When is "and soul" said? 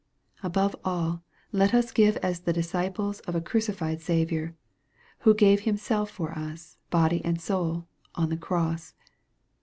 7.23-7.85